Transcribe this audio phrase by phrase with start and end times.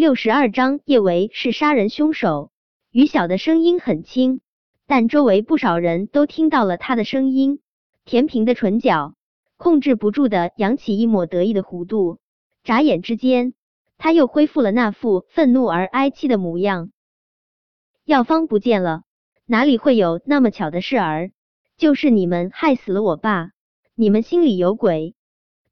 [0.00, 2.50] 六十二章，叶维是杀人凶手。
[2.90, 4.40] 于晓的声音很轻，
[4.86, 7.60] 但周围不少人都听到了他的声音。
[8.06, 9.12] 田平的唇角
[9.58, 12.18] 控制不住的扬起一抹得意的弧度，
[12.64, 13.52] 眨眼之间，
[13.98, 16.92] 他又恢复了那副愤怒而哀戚的模样。
[18.06, 19.02] 药方不见了，
[19.44, 21.30] 哪里会有那么巧的事儿？
[21.76, 23.50] 就是你们害死了我爸，
[23.94, 25.14] 你们心里有鬼。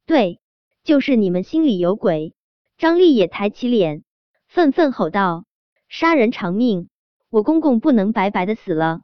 [0.04, 0.38] 对，
[0.84, 2.34] 就是你们心里有鬼。
[2.76, 4.04] 张丽也抬起脸，
[4.48, 5.44] 愤愤吼道
[5.90, 6.88] ：“杀人偿命！
[7.28, 9.02] 我公公不能白白的死了！”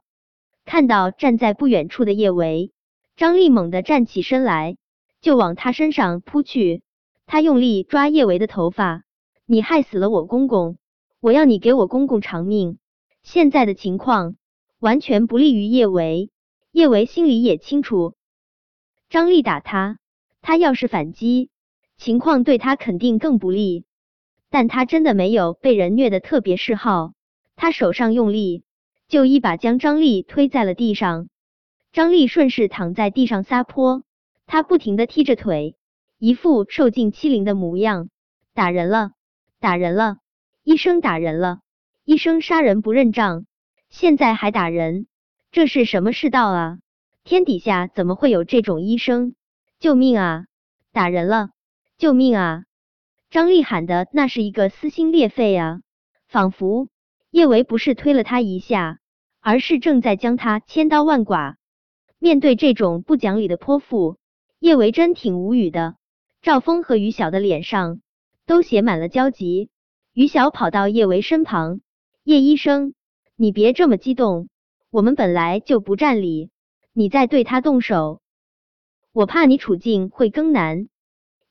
[0.65, 2.73] 看到站在不远处的叶维，
[3.15, 4.75] 张丽猛地站起身来，
[5.21, 6.81] 就往他身上扑去。
[7.27, 9.03] 他用力抓叶维的头发
[9.45, 10.77] ：“你害死了我公公，
[11.19, 12.79] 我要你给我公公偿命！”
[13.21, 14.35] 现在的情况
[14.79, 16.31] 完全不利于叶维，
[16.71, 18.15] 叶维心里也清楚。
[19.09, 19.99] 张丽打他，
[20.41, 21.51] 他要是反击。
[21.97, 23.84] 情况对他肯定更不利，
[24.55, 27.11] 但他真的没有被人虐的特别嗜好。
[27.57, 28.63] 他手上用力，
[29.09, 31.27] 就一把将张丽推在了地上。
[31.91, 34.03] 张丽顺势躺在地上撒泼，
[34.45, 35.75] 他不停的踢着腿，
[36.19, 38.07] 一副受尽欺凌的模样。
[38.53, 39.11] 打人了，
[39.59, 40.19] 打人了！
[40.63, 41.59] 医生打人了！
[42.05, 43.45] 医生杀人不认账，
[43.89, 45.07] 现在还打人，
[45.51, 46.77] 这是什么世道啊？
[47.25, 49.35] 天底下怎么会有这种医生？
[49.81, 50.45] 救命啊！
[50.93, 51.49] 打人了！
[51.97, 52.63] 救命啊！
[53.35, 55.81] 张丽喊的那是一个撕心裂肺啊，
[56.25, 56.87] 仿佛
[57.31, 58.99] 叶维不是推了他一下，
[59.41, 61.57] 而是正在将他千刀万剐。
[62.17, 64.15] 面对这种不讲理的泼妇，
[64.59, 65.97] 叶维真挺无语的。
[66.41, 67.99] 赵峰和于晓的脸上
[68.45, 69.69] 都写满了焦急。
[70.13, 71.81] 于晓跑到叶维身旁
[72.23, 72.93] ：“叶医生，
[73.35, 74.47] 你别这么激动，
[74.89, 76.51] 我们本来就不占理，
[76.93, 78.21] 你再对他动手，
[79.11, 80.87] 我怕你处境会更难。”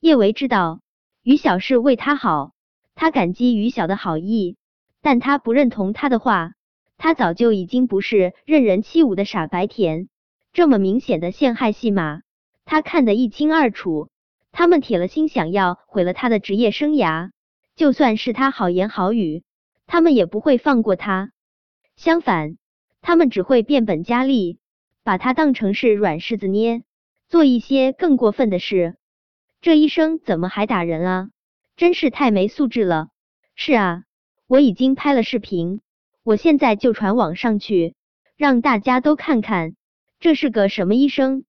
[0.01, 0.81] 叶维知道
[1.25, 2.53] 于晓是为他好，
[2.95, 4.59] 他感激于晓的好意，
[5.01, 6.53] 但他不认同他的话。
[6.99, 10.09] 他早就已经不是任人欺侮的傻白甜，
[10.53, 12.21] 这么明显的陷害戏码，
[12.67, 14.11] 他看得一清二楚。
[14.53, 17.31] 他们铁了心想要毁了他的职业生涯，
[17.75, 19.45] 就算是他好言好语，
[19.87, 21.33] 他们也不会放过他。
[21.97, 22.59] 相反，
[23.01, 24.59] 他们只会变本加厉，
[25.03, 26.83] 把他当成是软柿子捏，
[27.29, 28.97] 做一些更过分的事。
[29.65, 31.31] 这医生怎么还打人啊？
[31.75, 33.09] 真是太没素质了！
[33.57, 34.03] 是啊，
[34.47, 35.81] 我已经拍了视频，
[36.23, 37.95] 我现在就传网上去，
[38.37, 39.75] 让大家都看看
[40.21, 41.47] 这是个什么医生！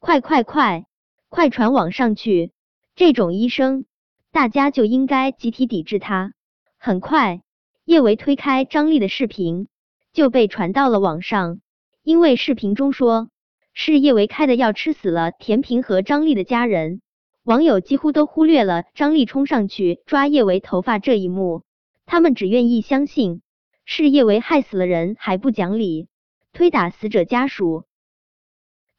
[0.00, 0.84] 快快快，
[1.30, 2.52] 快传网上去！
[2.94, 3.86] 这种医生，
[4.32, 6.34] 大家就应该集体抵制他。
[6.76, 7.40] 很快，
[7.86, 9.68] 叶维推开张丽的视频，
[10.12, 11.60] 就被传到了网上。
[12.02, 13.30] 因为视频中说
[13.72, 17.00] 是叶维开的药吃死了田平和张丽的家人。
[17.46, 21.62] 网友几乎都忽略了张丽冲上去抓叶维头发这一幕，
[22.04, 23.40] 他们只愿意相信
[23.84, 26.08] 是叶维害死了人还不讲理，
[26.52, 27.84] 推打死者家属。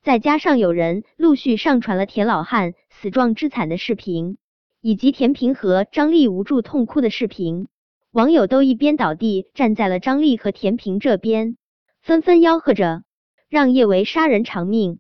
[0.02, 4.38] 再加上有人陆续上传了田老汉死状之惨的视频，
[4.80, 7.68] 以及田平和张丽无助痛哭的视频，
[8.14, 11.58] 网友都一边倒地站在了张丽和田平这边，
[12.02, 13.04] 纷纷吆喝着
[13.50, 15.00] 让叶维杀人偿命。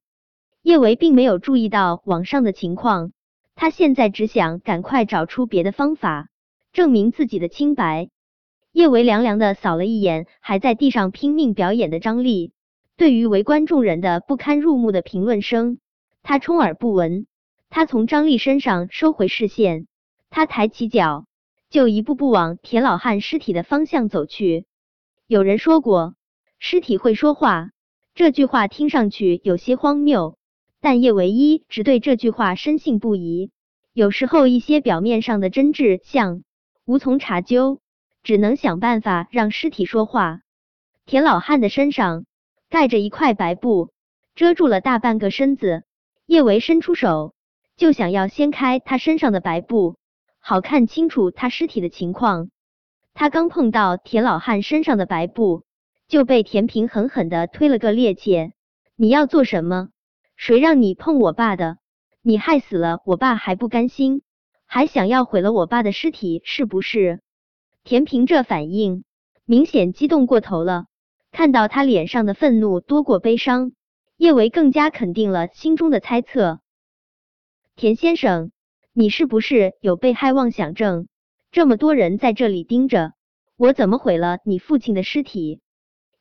[0.64, 3.14] 叶维并没有注意到网上的情况。
[3.59, 6.29] 他现在只想赶快找出别的方法，
[6.73, 8.09] 证明自己的清白。
[8.72, 12.53] 叶维凉凉的扫了一眼还在地上拼命表演的张丽，
[12.97, 15.79] 对于围观众人的不堪入目的评论声，
[16.22, 17.25] 他充耳不闻。
[17.69, 19.88] 他从张丽身上收回视线，
[20.29, 21.25] 他抬起脚，
[21.72, 24.67] 就一步步往田老汉尸体的方向走去。
[25.25, 26.13] 有人说过，
[26.59, 27.72] 尸体会说话，
[28.13, 30.38] 这句话听上去有些荒谬。
[30.82, 33.52] 但叶唯一只对这句话深信不疑。
[33.94, 36.44] 有时候一些表面上的真挚像
[36.86, 37.80] 无从查究，
[38.22, 40.42] 只能想办法让尸体说话。
[41.06, 42.26] 田老汉的身上
[42.70, 43.92] 盖着一块白布，
[44.36, 45.84] 遮住了大半个身子。
[46.26, 47.34] 叶维伸出手
[47.78, 49.96] 就想要掀开他身上的白布，
[50.40, 52.50] 好看清楚他尸体的情况。
[53.14, 55.64] 他刚碰到田老汉身上的白布，
[56.08, 58.52] 就被田平狠狠的推了个趔趄。
[58.96, 59.90] 你要做什么？
[60.37, 61.79] 谁让你碰我爸的？
[62.22, 64.22] 你害死了我爸还不甘心，
[64.67, 67.22] 还想要毁了我爸的尸体，是不是？
[67.84, 69.03] 田平这反应
[69.45, 70.85] 明显激动过头了，
[71.31, 73.72] 看到他脸上的愤怒多过悲伤，
[74.16, 76.59] 叶维更加肯定了心中的猜测。
[77.75, 78.51] 田先生，
[78.93, 81.07] 你是不是有被害妄想症？
[81.51, 83.13] 这么多人在这里盯着，
[83.57, 85.61] 我怎么毁了你父亲的尸体？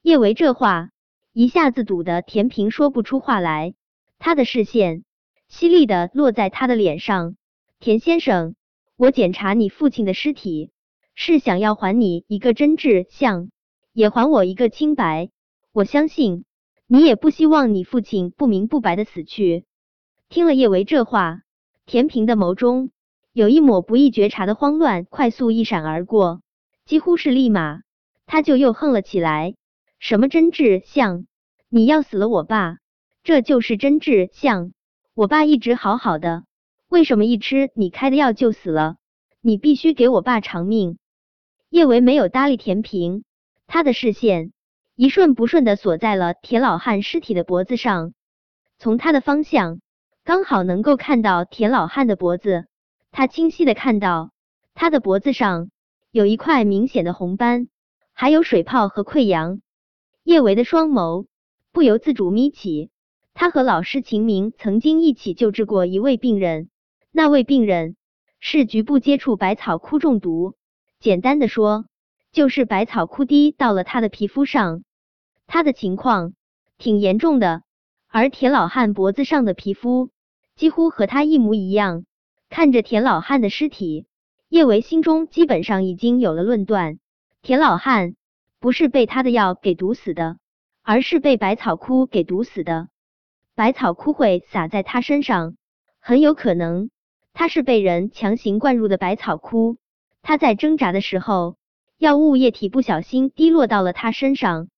[0.00, 0.88] 叶维这话
[1.32, 3.74] 一下子堵得田平说不出话来。
[4.18, 5.04] 他的视线
[5.48, 7.36] 犀利的落在他的脸上，
[7.78, 8.54] 田先生，
[8.96, 10.70] 我检查你父亲的尸体，
[11.14, 13.50] 是想要还你一个真挚相，
[13.92, 15.30] 也还我一个清白。
[15.72, 16.44] 我相信
[16.86, 19.64] 你也不希望你父亲不明不白的死去。
[20.28, 21.42] 听了叶维这话，
[21.84, 22.90] 田平的眸中
[23.32, 26.40] 有一抹不易觉察的慌乱，快速一闪而过，
[26.84, 27.82] 几乎是立马，
[28.24, 29.54] 他就又哼了起来。
[29.98, 31.26] 什么真挚相？
[31.68, 32.78] 你要死了我爸？
[33.26, 34.70] 这就是真挚相？
[35.12, 36.44] 我爸一直好好的，
[36.86, 38.98] 为什么一吃你开的药就死了？
[39.40, 40.96] 你必须给我爸偿命！
[41.68, 43.24] 叶维没有搭理田平，
[43.66, 44.52] 他的视线
[44.94, 48.12] 一瞬不瞬的锁在了田老汉尸体的脖子上，
[48.78, 49.80] 从他的方向
[50.22, 52.66] 刚好能够看到田老汉的脖子，
[53.10, 54.30] 他清晰的看到
[54.72, 55.72] 他的脖子上
[56.12, 57.66] 有一块明显的红斑，
[58.12, 59.60] 还有水泡和溃疡。
[60.22, 61.26] 叶维的双眸
[61.72, 62.88] 不由自主眯起。
[63.38, 66.70] 他和老师秦明曾经一起救治过一位病人，
[67.12, 67.94] 那位病人
[68.40, 70.54] 是局部接触百草枯中毒。
[71.00, 71.84] 简单的说，
[72.32, 74.84] 就是百草枯滴到了他的皮肤上。
[75.46, 76.32] 他的情况
[76.78, 77.62] 挺严重的，
[78.08, 80.08] 而田老汉脖子上的皮肤
[80.54, 82.06] 几乎和他一模一样。
[82.48, 84.06] 看着田老汉的尸体，
[84.48, 86.98] 叶维心中基本上已经有了论断：
[87.42, 88.16] 田老汉。
[88.60, 90.38] 不是被他的药给毒死的，
[90.82, 92.88] 而是被百草枯给毒死的。
[93.56, 95.56] 百草枯会洒在他身上，
[95.98, 96.90] 很有可能
[97.32, 99.78] 他是被人强行灌入的百草枯。
[100.20, 101.56] 他在挣扎的时候，
[101.96, 104.68] 药物液体不小心滴落到了他身上。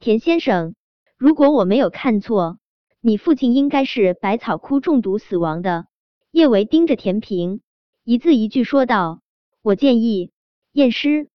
[0.00, 0.74] 田先生，
[1.16, 2.58] 如果我没有看错，
[3.00, 5.86] 你父亲应该是百草枯中毒死亡的。
[6.30, 7.62] 叶维盯着田平，
[8.04, 9.22] 一字一句说道
[9.64, 10.30] ：“我建议
[10.72, 11.30] 验尸，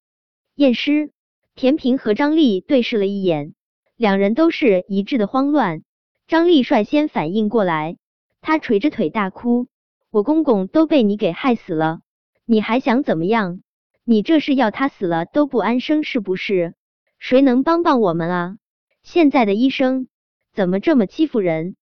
[0.54, 1.10] 验尸。”
[1.58, 3.56] 田平和张丽对视了一眼，
[3.96, 5.82] 两人都是一致的慌乱。
[6.28, 7.98] 张丽率先反应过来，
[8.42, 9.68] 她捶着腿大哭
[10.12, 12.02] ：“我公公都被你给害死了，
[12.46, 13.62] 你还想怎么样？
[14.04, 16.74] 你这是要他死了都不安生是不是？
[17.18, 18.58] 谁能帮帮我们啊？
[19.04, 20.10] 现在的医生
[20.54, 21.78] 怎么这么欺负人？”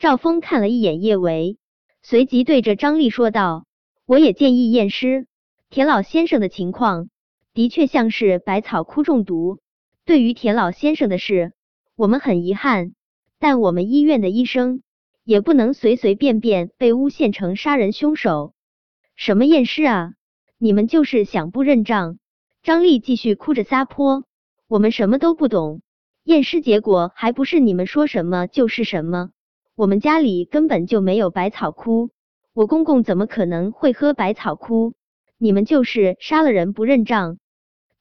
[0.00, 1.56] 赵峰看了一眼叶维，
[2.02, 3.66] 随即对着张丽说道
[4.04, 5.28] ：“我也建议验尸，
[5.70, 7.08] 田老先生的情况。”
[7.54, 9.60] 的确像是百草枯中毒。
[10.04, 11.52] 对于田老先生的事，
[11.94, 12.92] 我们很遗憾，
[13.38, 14.82] 但我们医院的医生
[15.24, 18.54] 也不能随随便便被诬陷成杀人凶手。
[19.14, 20.12] 什么验尸啊？
[20.58, 22.18] 你们就是想不认账？
[22.62, 24.24] 张丽继续哭着撒泼。
[24.68, 25.82] 我们什么都不懂，
[26.24, 29.30] 验尸结果还不是你们说什么就是什么？
[29.76, 32.10] 我们家里根本就没有百草枯，
[32.54, 34.94] 我公公怎么可能会喝百草枯？
[35.38, 37.38] 你们就是杀了人不认账。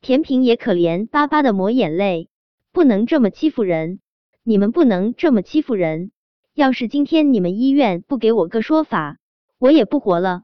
[0.01, 2.29] 田平也可怜巴巴的抹眼泪，
[2.71, 3.99] 不能这么欺负人，
[4.47, 6.11] 你们不能这么欺负人。
[6.53, 9.17] 要是今天你们医院不给我个说法，
[9.57, 10.43] 我也不活了。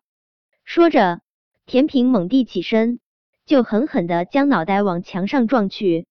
[0.63, 1.21] 说着，
[1.67, 2.99] 田平猛地起身，
[3.45, 6.07] 就狠狠的将脑袋往墙上撞去。